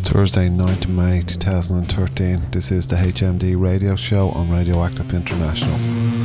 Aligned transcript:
Thursday, 0.00 0.48
9th 0.48 0.88
May 0.88 1.22
2013. 1.22 2.50
This 2.50 2.70
is 2.70 2.86
the 2.86 2.96
HMD 2.96 3.60
radio 3.60 3.94
show 3.94 4.30
on 4.30 4.50
Radioactive 4.50 5.12
International. 5.12 6.21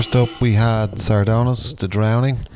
First 0.00 0.16
up, 0.16 0.40
we 0.40 0.54
had 0.54 0.92
Sardonis, 0.92 1.76
The 1.76 1.86
Drowning, 1.86 2.46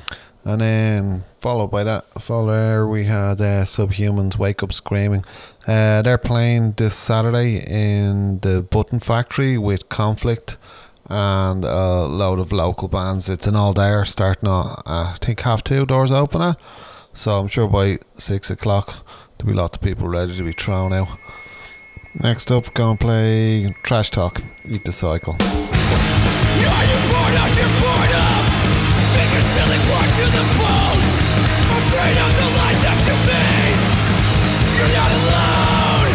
and 0.45 0.63
then 0.63 1.25
followed 1.43 1.67
by 1.67 1.85
that, 1.85 2.11
followed 2.23 2.53
there, 2.53 2.87
we 2.87 3.05
had 3.05 3.39
uh, 3.39 3.65
Subhumans, 3.65 4.39
Wake 4.39 4.63
Up 4.63 4.73
Screaming. 4.73 5.27
Uh, 5.67 6.01
they're 6.01 6.17
playing 6.17 6.73
this 6.79 6.95
Saturday 6.95 7.59
in 7.59 8.39
the 8.39 8.63
Button 8.63 8.99
Factory 8.99 9.59
with 9.59 9.91
Conflict 9.91 10.57
and 11.11 11.67
a 11.67 12.07
load 12.07 12.39
of 12.39 12.51
local 12.51 12.89
bands. 12.89 13.29
It's 13.29 13.47
an 13.47 13.57
all 13.57 13.75
day 13.75 13.93
starting 14.07 14.49
at, 14.49 14.81
I 14.87 15.15
think, 15.21 15.41
half 15.41 15.63
two, 15.63 15.85
doors 15.85 16.13
open 16.13 16.41
at. 16.41 16.59
So 17.13 17.41
I'm 17.41 17.49
sure 17.49 17.69
by 17.69 17.99
six 18.17 18.49
o'clock 18.49 19.05
there'll 19.37 19.53
be 19.53 19.55
lots 19.55 19.77
of 19.77 19.83
people 19.83 20.09
ready 20.09 20.35
to 20.35 20.43
be 20.43 20.53
thrown 20.53 20.95
out. 20.95 21.09
Next 22.15 22.51
up, 22.51 22.73
go 22.73 22.93
and 22.93 22.99
play 22.99 23.75
Trash 23.83 24.13
Talk, 24.13 24.43
Eat 24.65 24.87
the 24.87 24.93
Cycle. 24.93 25.37
Are 26.65 26.87
you 26.89 26.99
bored? 27.11 27.35
Of 27.35 27.53
your 27.59 27.73
boredom? 27.81 28.43
Fingers 29.13 29.49
feeling 29.53 29.83
worn 29.91 30.09
to 30.09 30.27
the 30.33 30.45
bone 30.59 31.03
Afraid 31.75 32.17
of 32.17 32.33
the 32.41 32.49
life 32.57 32.81
that 32.85 32.99
you 33.05 33.17
made. 33.29 33.81
You're 34.79 34.95
not 34.95 35.11
alone. 35.11 36.11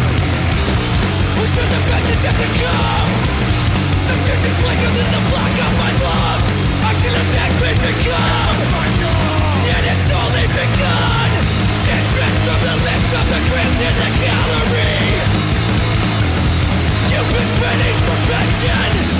The 1.60 1.80
best 1.86 2.08
is 2.08 2.22
yet 2.24 2.34
to 2.34 2.48
come. 2.56 3.10
The 4.08 4.14
future's 4.26 4.58
than 4.64 5.08
the 5.12 5.22
black 5.28 5.54
my 5.76 5.90
lungs. 6.02 6.54
Become. 7.70 8.56
Yet 9.64 9.82
it's 9.86 10.10
only 10.10 10.46
begun. 10.50 11.30
Shit 11.70 12.04
from 12.44 12.60
the 12.60 12.76
lips 12.82 13.12
of 13.14 13.26
the 13.30 13.40
crypt 13.48 13.80
in 13.80 13.94
the 13.94 14.10
gallery. 14.20 15.00
You've 17.08 17.30
been 17.30 19.19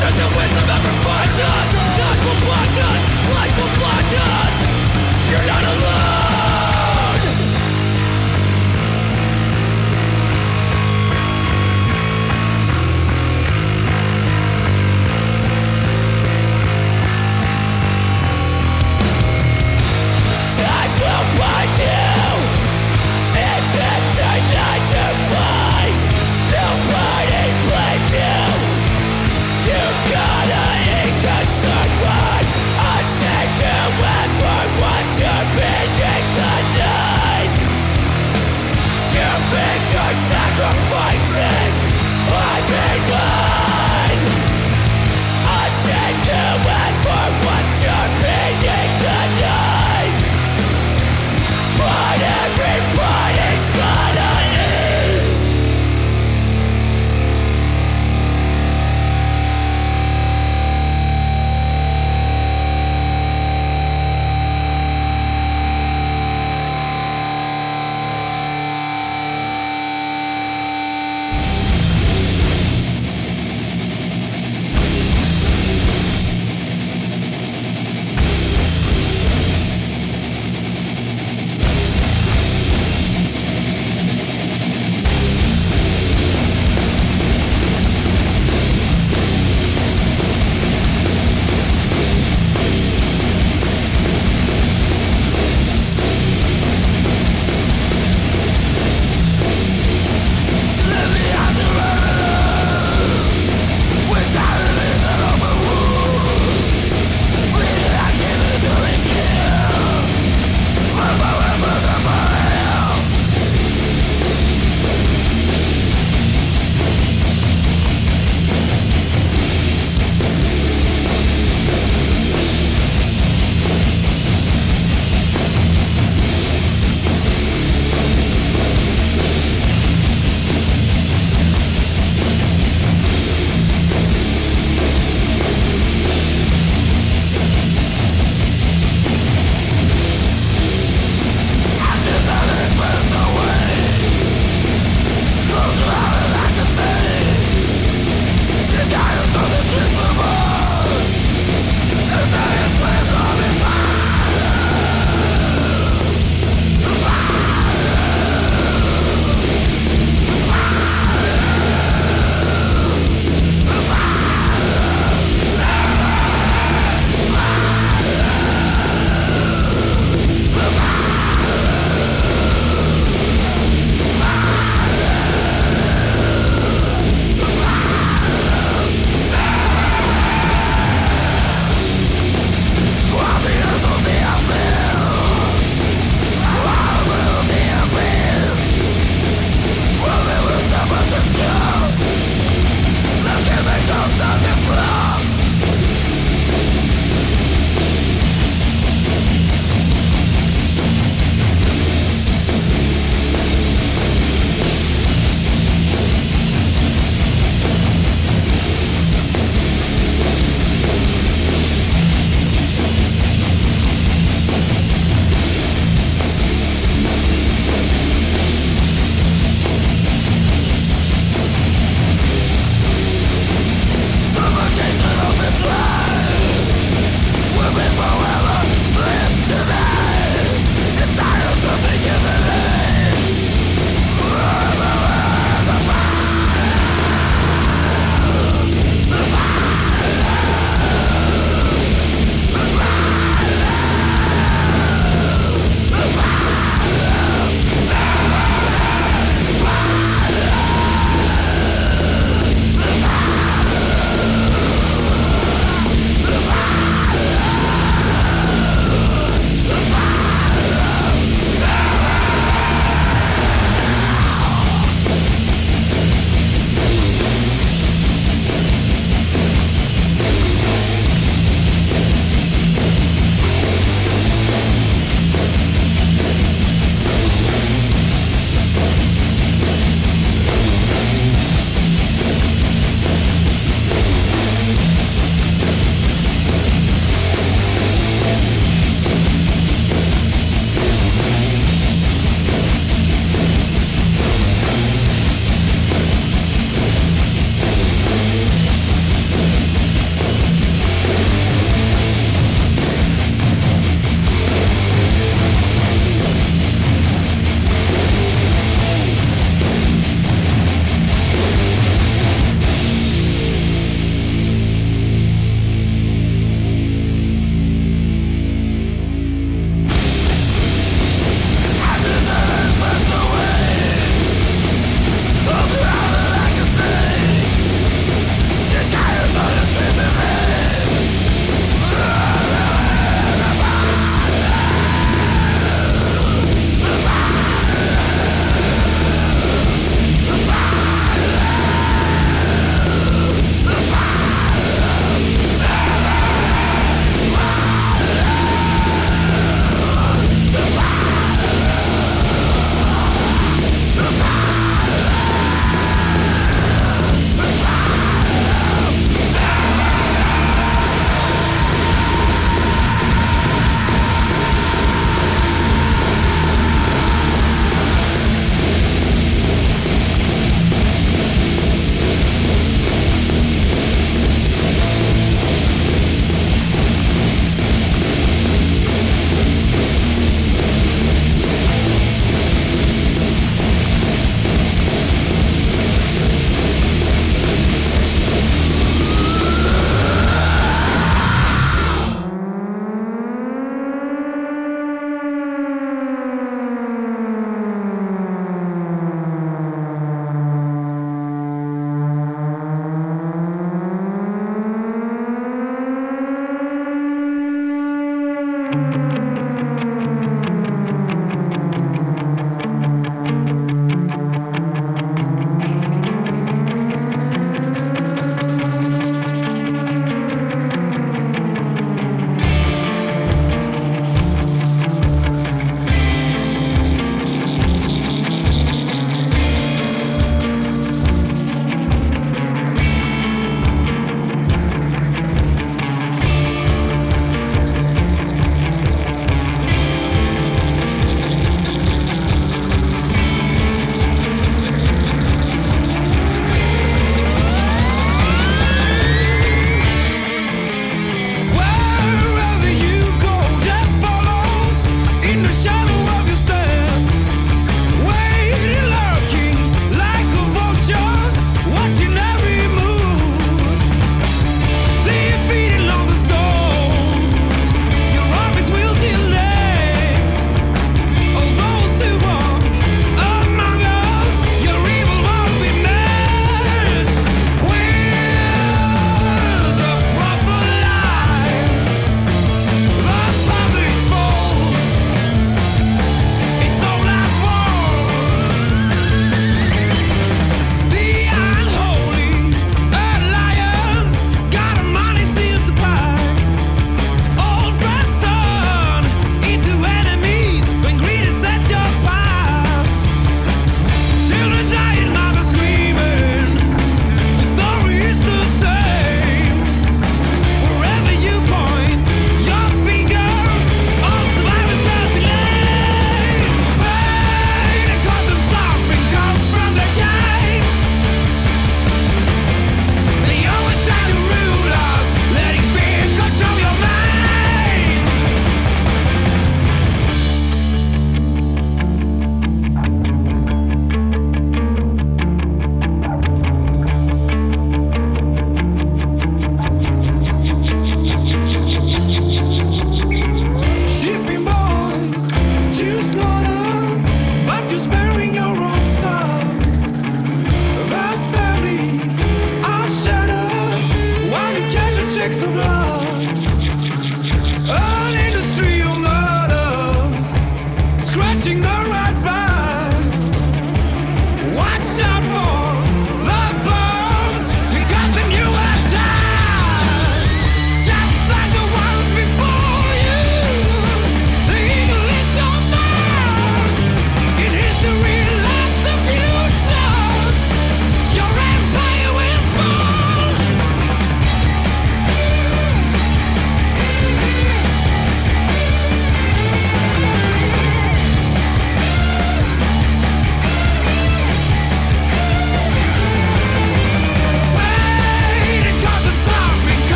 Says 0.00 0.16
the 0.16 0.24
wisdom 0.36 0.64
ever 0.64 0.92
finds 1.04 1.40
us? 1.40 1.68
Time 1.98 2.20
will 2.24 2.40
blind 2.46 2.76
us, 2.88 3.02
life 3.36 3.56
will 3.60 3.72
blind 3.80 4.14
us 4.16 4.54
You're 5.30 5.46
not 5.46 5.64
alone 5.64 6.39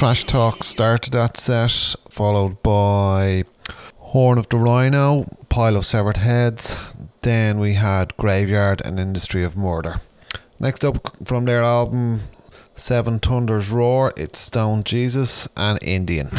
Trash 0.00 0.24
Talk 0.24 0.64
started 0.64 1.12
that 1.12 1.36
set, 1.36 1.94
followed 2.08 2.62
by 2.62 3.44
Horn 3.98 4.38
of 4.38 4.48
the 4.48 4.56
Rhino, 4.56 5.26
Pile 5.50 5.76
of 5.76 5.84
Severed 5.84 6.16
Heads. 6.16 6.74
Then 7.20 7.58
we 7.58 7.74
had 7.74 8.16
Graveyard 8.16 8.80
and 8.82 8.98
Industry 8.98 9.44
of 9.44 9.58
Murder. 9.58 10.00
Next 10.58 10.86
up 10.86 11.14
from 11.26 11.44
their 11.44 11.62
album 11.62 12.22
Seven 12.74 13.18
Thunders 13.18 13.68
Roar, 13.70 14.14
it's 14.16 14.38
Stoned 14.38 14.86
Jesus 14.86 15.46
and 15.54 15.78
Indian. 15.82 16.30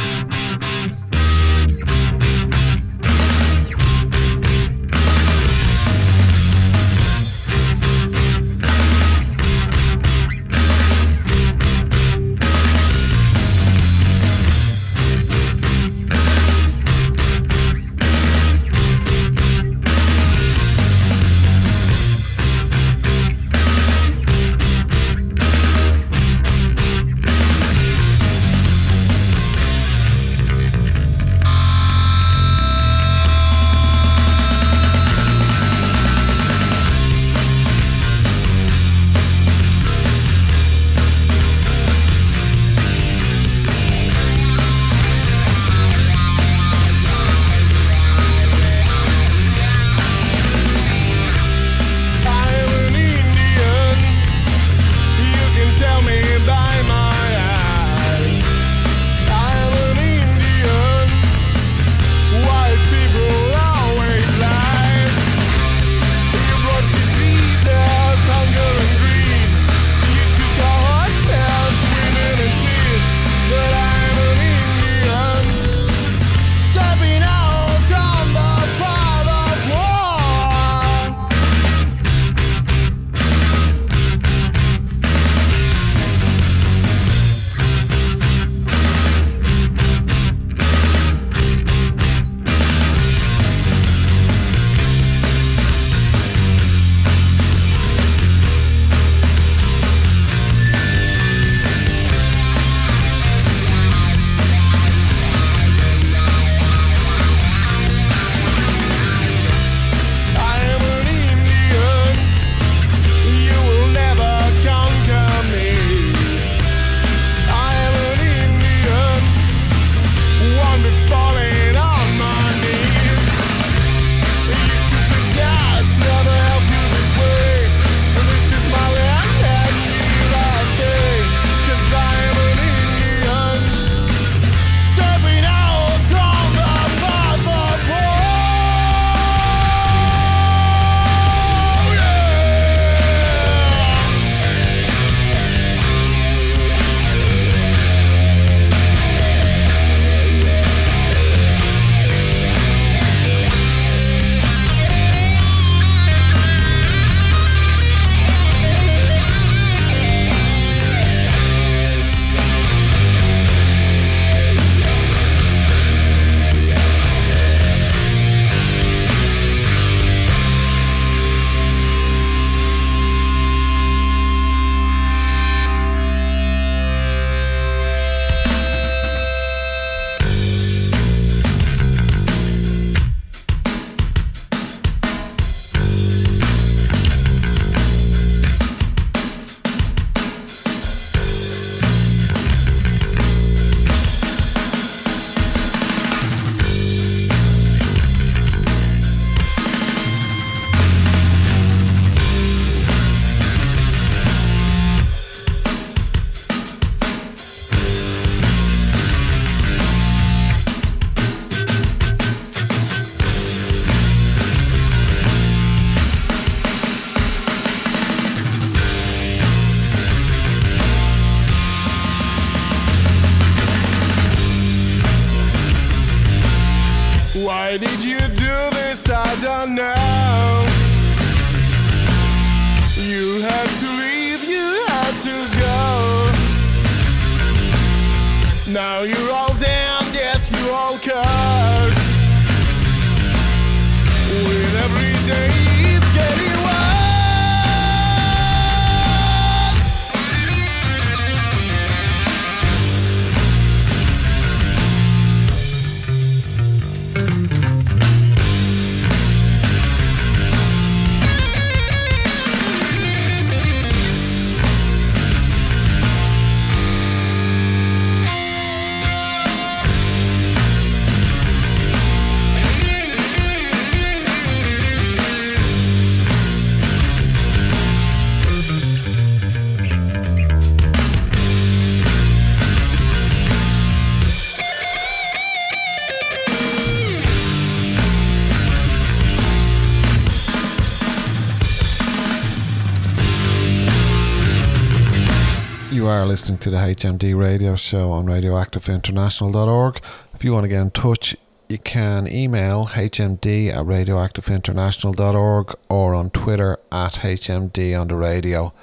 Listening 296.20 296.58
to 296.60 296.70
the 296.70 296.78
HMD 296.78 297.38
radio 297.38 297.78
show 297.78 298.12
on 298.12 298.26
radioactiveinternational.org. 298.26 300.02
If 300.34 300.44
you 300.44 300.52
want 300.52 300.66
to 300.66 300.68
get 300.68 300.82
in 300.82 300.92
touch, 300.92 301.38
you 301.70 301.78
can 301.78 302.28
email 302.28 302.88
hmd 302.88 303.70
at 303.70 303.86
radioactiveinternational.org 303.86 305.76
or 305.90 306.14
on 306.14 306.30
Twitter 306.32 306.78
at 306.92 307.14
hmd 307.14 308.00
on 308.00 308.10
the 308.10 308.16
radio. 308.16 308.74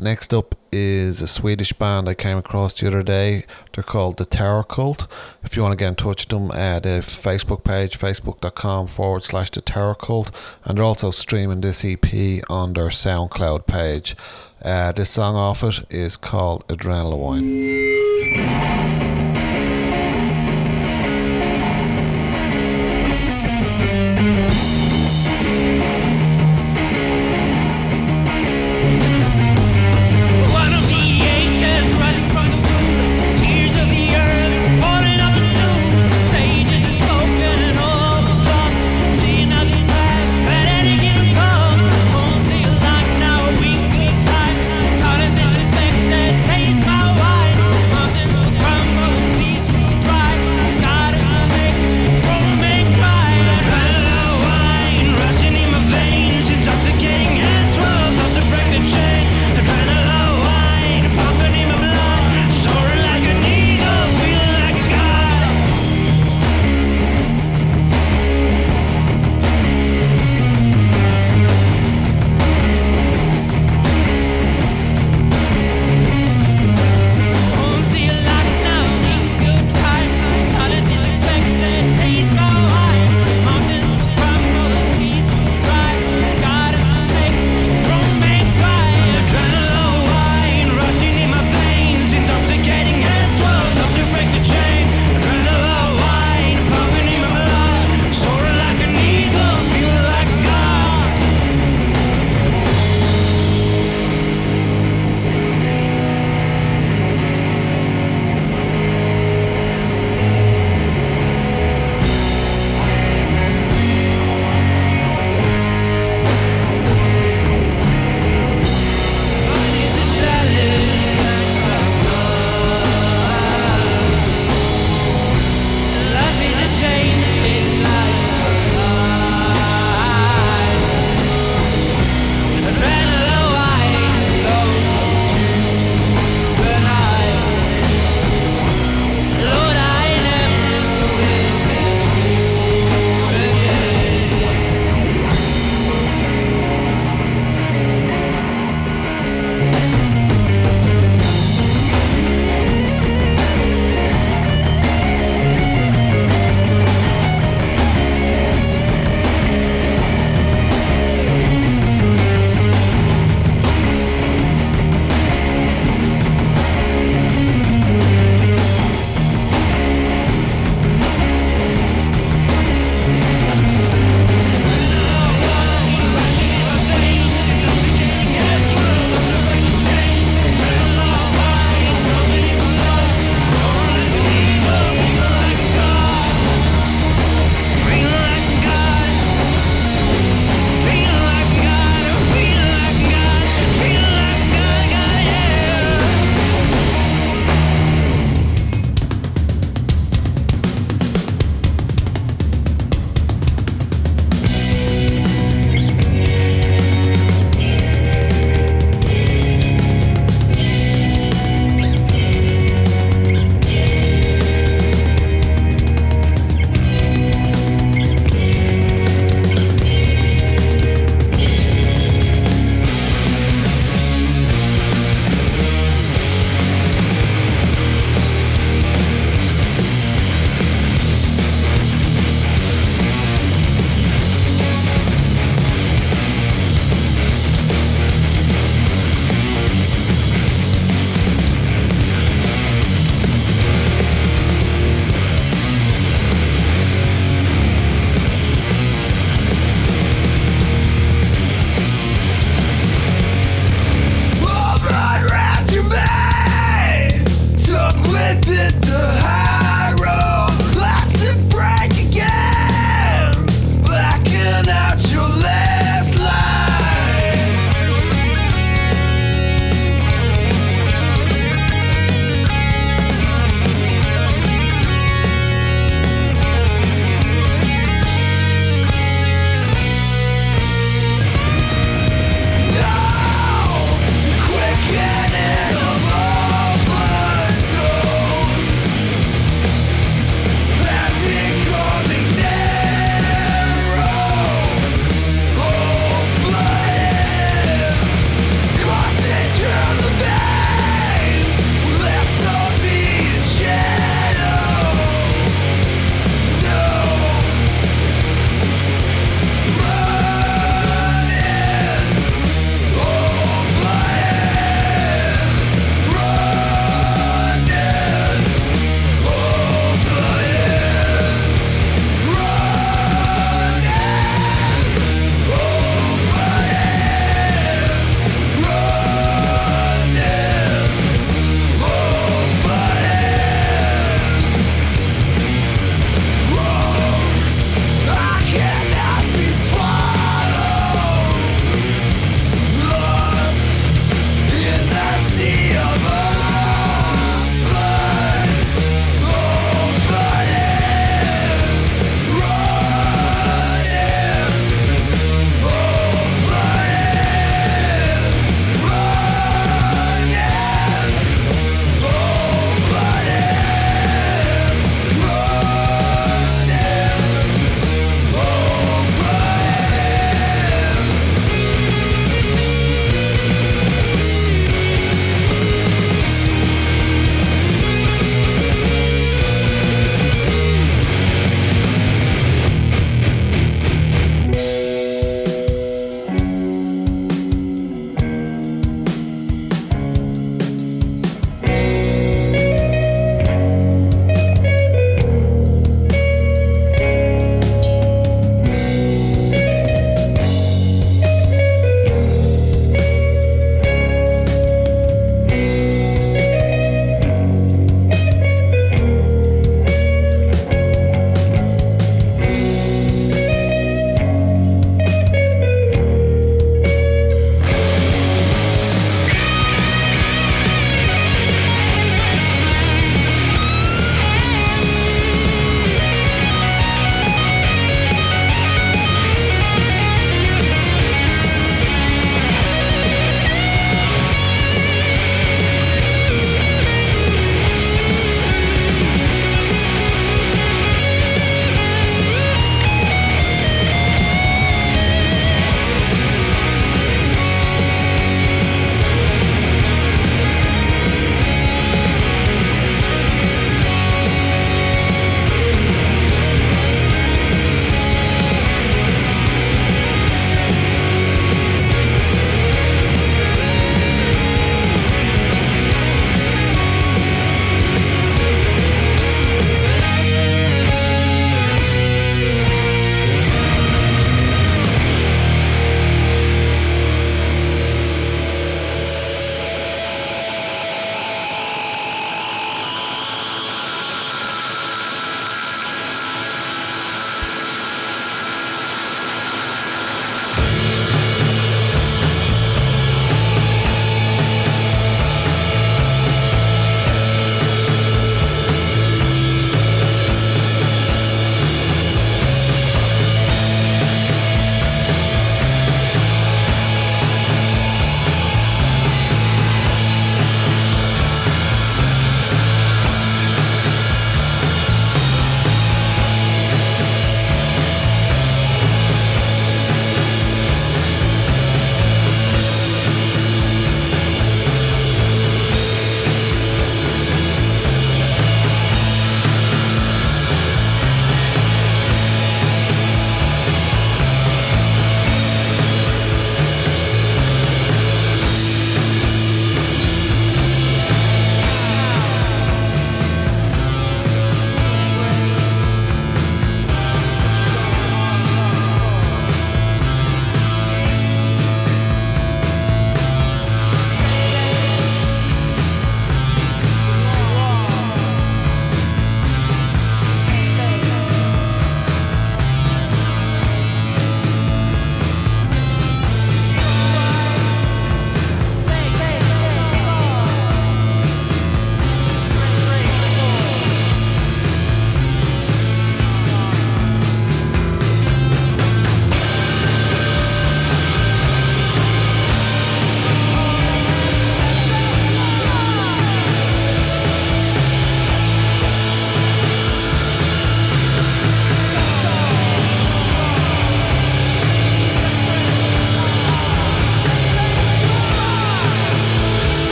Next 0.00 0.32
up 0.32 0.54
is 0.70 1.20
a 1.20 1.26
Swedish 1.26 1.72
band 1.72 2.08
I 2.08 2.14
came 2.14 2.38
across 2.38 2.72
the 2.72 2.86
other 2.86 3.02
day. 3.02 3.44
They're 3.72 3.82
called 3.82 4.18
the 4.18 4.24
Terror 4.24 4.62
Cult. 4.62 5.08
If 5.42 5.56
you 5.56 5.62
want 5.62 5.72
to 5.72 5.76
get 5.76 5.88
in 5.88 5.96
touch 5.96 6.22
with 6.22 6.28
them, 6.28 6.52
uh, 6.52 6.78
the 6.78 7.00
Facebook 7.00 7.64
page, 7.64 7.98
facebook.com 7.98 8.86
forward 8.86 9.24
slash 9.24 9.50
the 9.50 9.60
Terror 9.60 9.96
Cult. 9.96 10.30
And 10.64 10.78
they're 10.78 10.84
also 10.84 11.10
streaming 11.10 11.62
this 11.62 11.84
EP 11.84 12.04
on 12.48 12.74
their 12.74 12.90
SoundCloud 12.90 13.66
page. 13.66 14.14
Uh, 14.62 14.92
this 14.92 15.10
song 15.10 15.34
off 15.34 15.64
it 15.64 15.80
is 15.90 16.16
called 16.16 16.64
Adrenaline. 16.68 17.98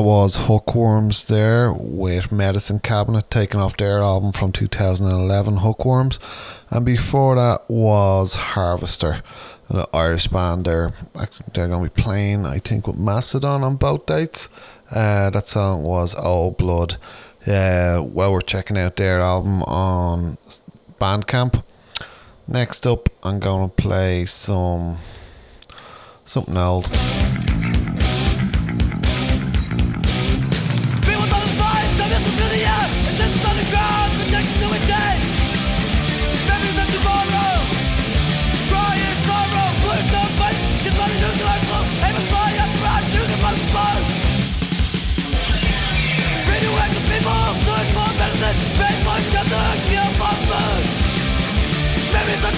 That 0.00 0.06
was 0.06 0.46
Hookworms 0.46 1.28
there 1.28 1.74
with 1.74 2.32
Medicine 2.32 2.78
Cabinet 2.78 3.30
taken 3.30 3.60
off 3.60 3.76
their 3.76 4.00
album 4.00 4.32
from 4.32 4.50
2011, 4.50 5.58
Hookworms. 5.58 6.18
And 6.70 6.86
before 6.86 7.34
that 7.34 7.68
was 7.68 8.34
Harvester, 8.34 9.22
an 9.68 9.84
Irish 9.92 10.28
band. 10.28 10.64
They're, 10.64 10.94
they're 11.52 11.68
going 11.68 11.84
to 11.84 11.94
be 11.94 12.02
playing, 12.02 12.46
I 12.46 12.60
think, 12.60 12.86
with 12.86 12.96
Macedon 12.96 13.62
on 13.62 13.76
both 13.76 14.06
dates. 14.06 14.48
Uh, 14.90 15.28
that 15.28 15.44
song 15.44 15.82
was 15.82 16.14
Old 16.14 16.56
Blood. 16.56 16.96
Yeah, 17.46 17.98
well, 17.98 18.32
we're 18.32 18.40
checking 18.40 18.78
out 18.78 18.96
their 18.96 19.20
album 19.20 19.62
on 19.64 20.38
Bandcamp. 20.98 21.62
Next 22.48 22.86
up, 22.86 23.10
I'm 23.22 23.38
going 23.38 23.68
to 23.68 23.76
play 23.76 24.24
some 24.24 24.96
something 26.24 26.56
old. 26.56 26.88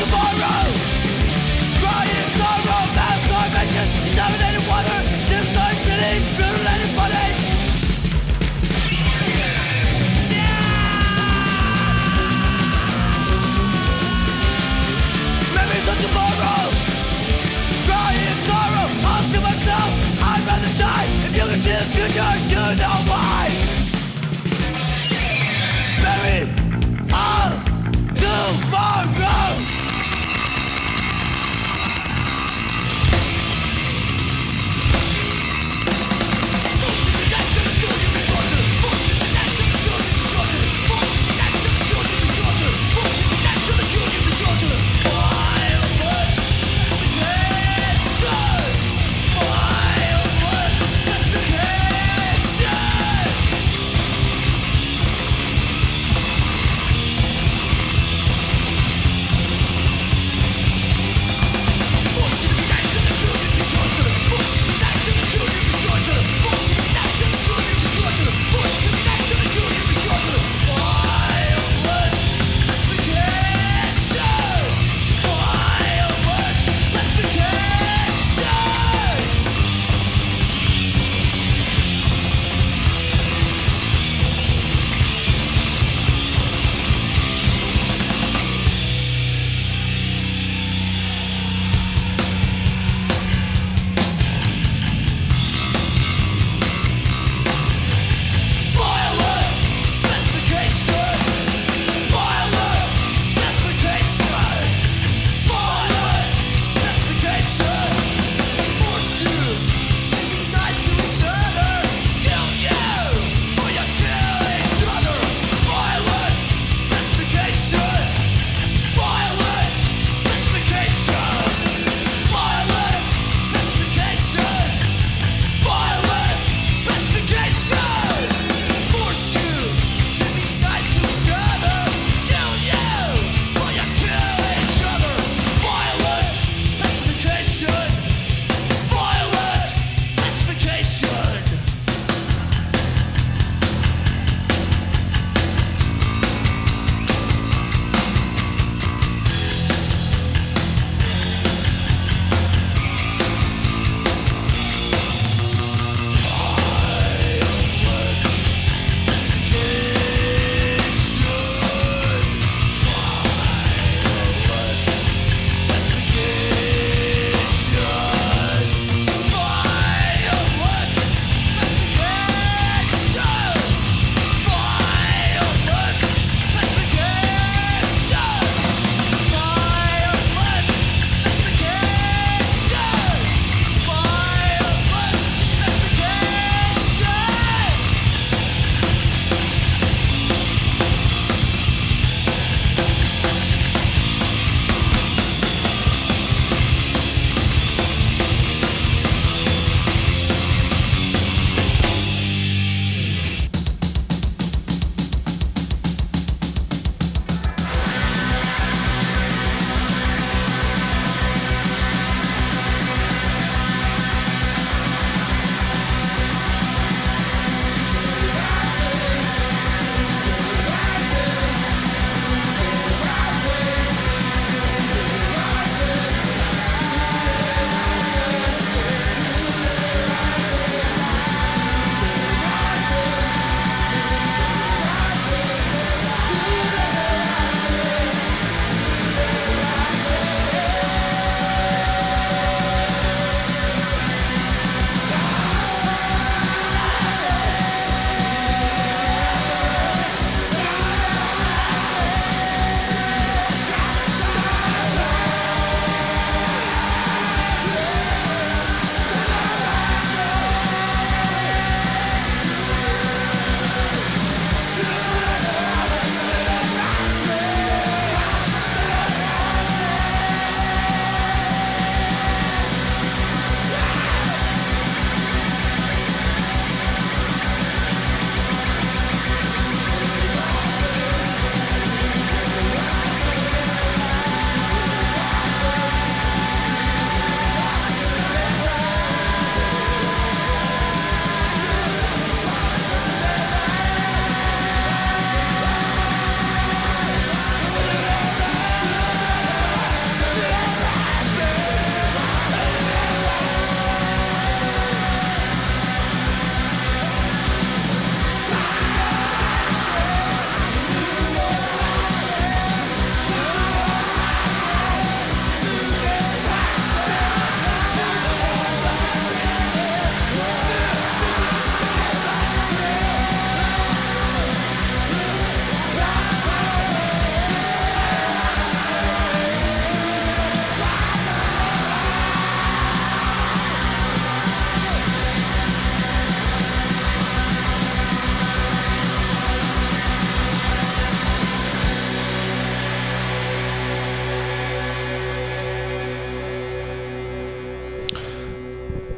Tomorrow 0.03 0.67
Crying 1.79 2.29
sorrow, 2.39 2.83
mass 2.99 3.23
Contaminated 4.03 4.65
water, 4.67 4.99
destroyed 5.31 5.79
cities 5.87 6.25
Mutilated 6.39 6.93
bodies 6.99 7.39
of 15.93 15.99
tomorrow 16.03 16.63
Crying 17.87 18.39
sorrow, 18.49 18.87
myself. 19.47 19.91
I'd 20.31 20.43
rather 20.47 20.73
die. 20.79 21.09
If 21.27 21.33
you 21.37 21.47
see 21.63 21.79
future, 21.95 22.35
you 22.51 22.65
know 22.81 22.97
why 23.11 23.62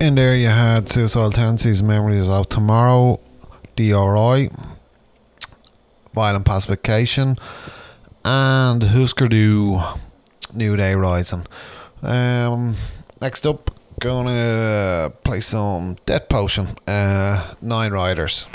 In 0.05 0.17
there, 0.17 0.37
you 0.37 0.49
had 0.49 0.91
Suicidal 0.91 1.31
Tendencies, 1.31 1.83
Memories 1.83 2.29
of 2.29 2.51
Tomorrow, 2.51 3.21
DRI, 3.75 4.51
Violent 6.13 6.45
Pacification, 6.45 7.39
and 8.23 8.83
Husker 8.83 9.29
Du, 9.29 9.81
New 10.53 10.77
Day 10.77 10.95
Rising. 10.95 11.47
Um, 12.03 12.77
next 13.23 13.47
up, 13.47 13.71
gonna 13.99 15.11
play 15.25 15.41
some 15.41 15.97
Death 16.05 16.29
Potion, 16.29 16.77
uh, 16.87 17.55
Nine 17.63 17.93
Riders. 17.93 18.47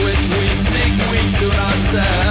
Which 0.00 0.24
we 0.38 0.48
seek 0.54 0.94
we 1.10 1.20
do 1.38 1.48
not 1.54 1.74
tell. 1.90 2.21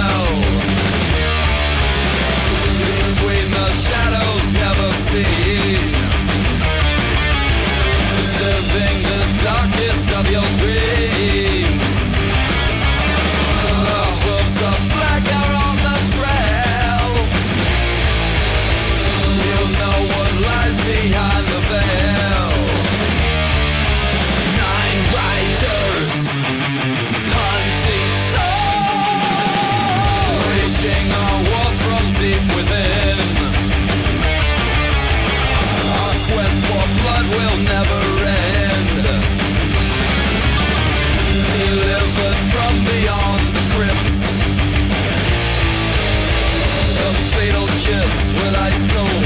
With 48.34 48.54
ice 48.56 48.86
cold 48.92 49.24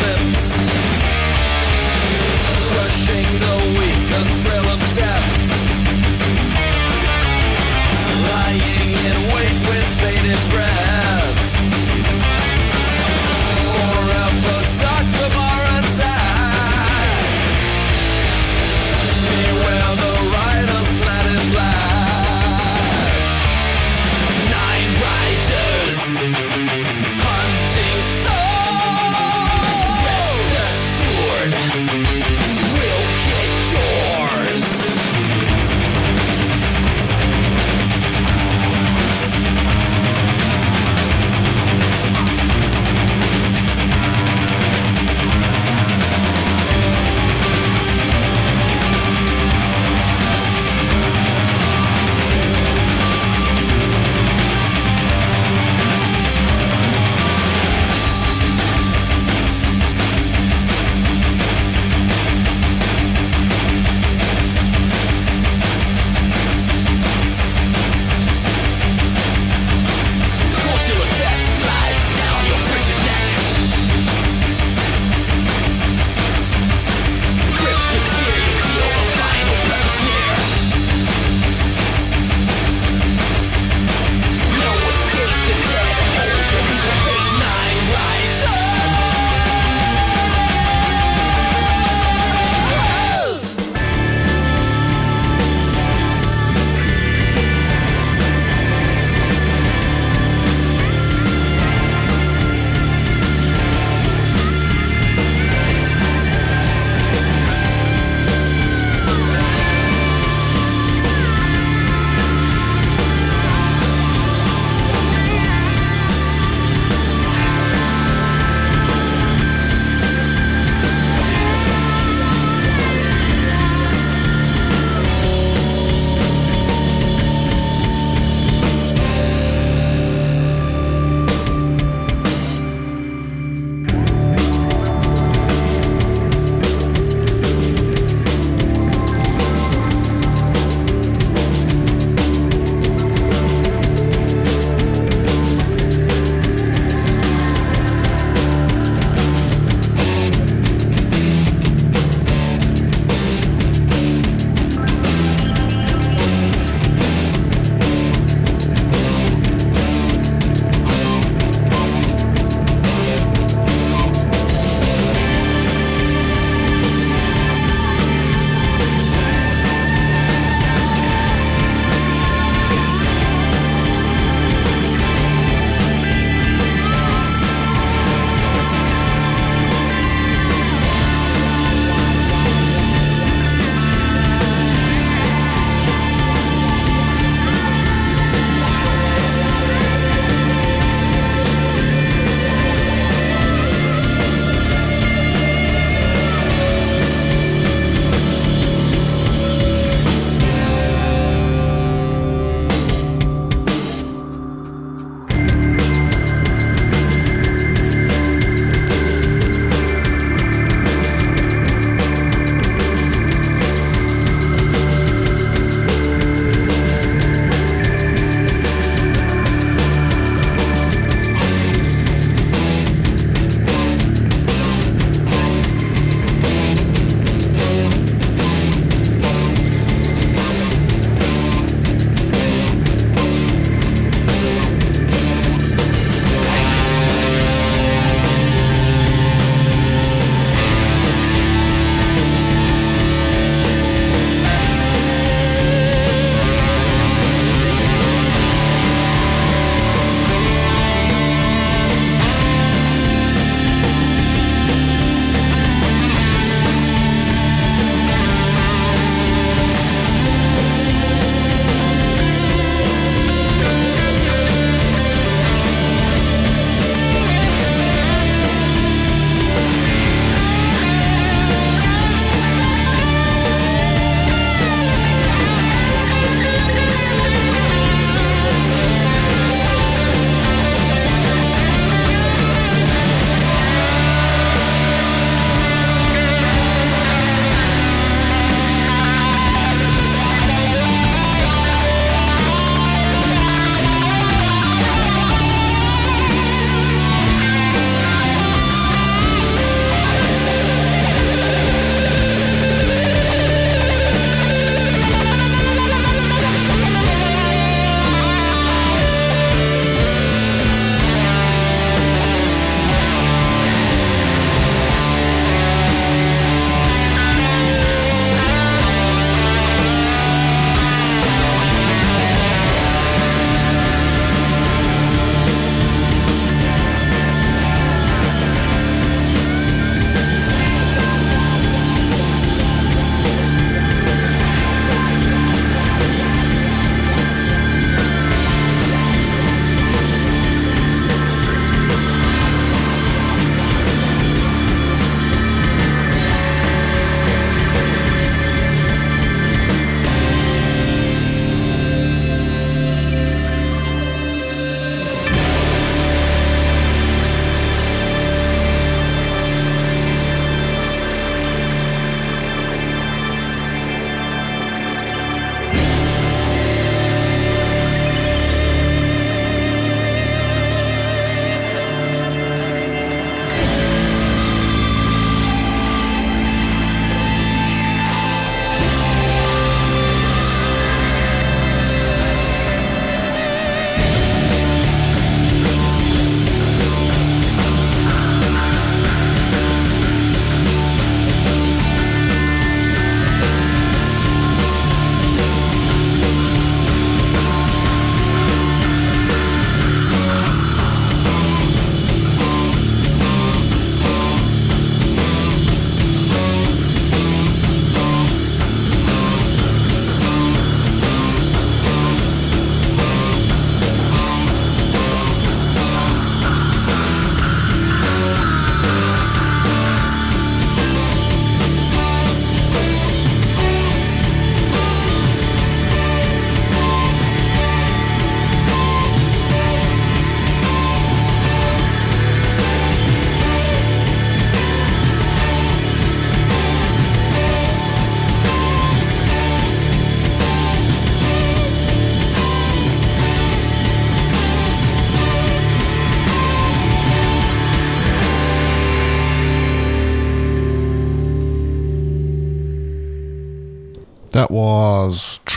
lips. 0.00 0.46
Crushing 2.68 3.30
the 3.44 3.56
weak, 3.78 4.02
a 4.18 4.22
trail 4.40 4.66
of 4.74 4.80
death. 4.94 5.28
Lying 8.32 8.92
in 9.10 9.18
wait 9.34 9.56
with 9.68 9.88
bated 10.00 10.42
breath. 10.50 10.95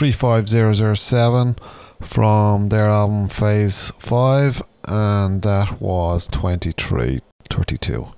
35007 0.00 1.56
from 2.00 2.70
their 2.70 2.88
album 2.88 3.28
Phase 3.28 3.92
5, 3.98 4.62
and 4.88 5.42
that 5.42 5.78
was 5.78 6.26
2332. 6.28 8.08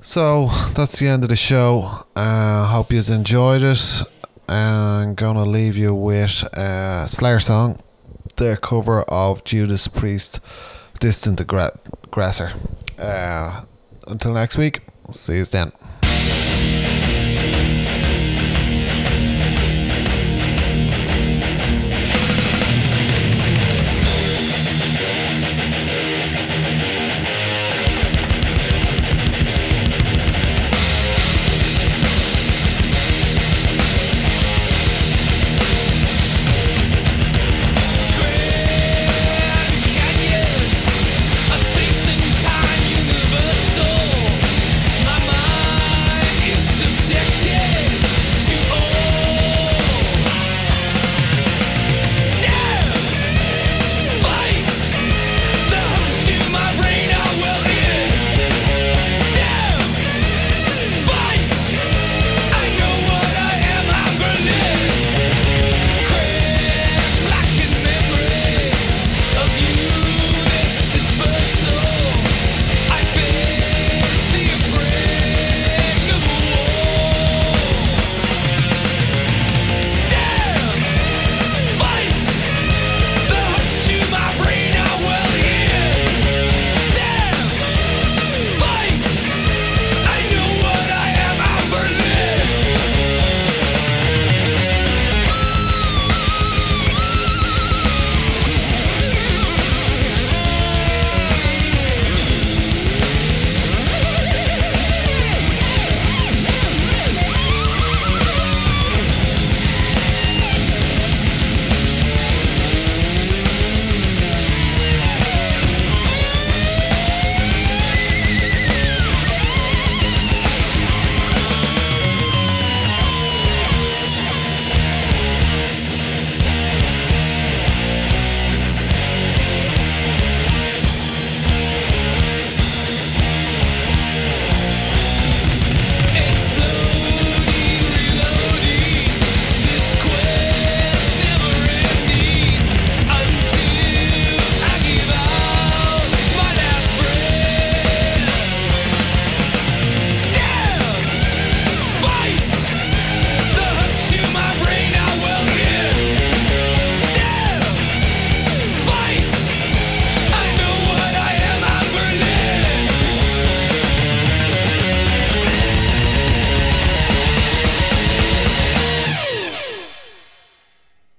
So 0.00 0.50
that's 0.74 0.98
the 0.98 1.06
end 1.06 1.22
of 1.22 1.28
the 1.28 1.36
show. 1.36 2.06
I 2.16 2.22
uh, 2.22 2.66
hope 2.66 2.92
you 2.92 3.00
enjoyed 3.08 3.62
it. 3.62 4.02
I'm 4.48 5.14
gonna 5.14 5.44
leave 5.44 5.76
you 5.76 5.94
with 5.94 6.42
a 6.54 7.06
Slayer 7.06 7.38
song, 7.38 7.78
their 8.34 8.56
cover 8.56 9.02
of 9.02 9.44
Judas 9.44 9.86
Priest, 9.86 10.40
Dissident 10.98 11.40
Aggressor. 11.40 12.52
Uh, 12.98 13.62
until 14.08 14.34
next 14.34 14.58
week, 14.58 14.80
see 15.12 15.36
you 15.36 15.44
then. 15.44 15.70